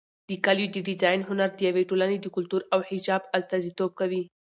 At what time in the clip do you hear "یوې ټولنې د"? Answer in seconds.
1.69-2.27